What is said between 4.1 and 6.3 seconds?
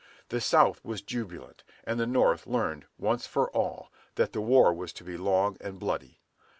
that the war was to be long and bloody.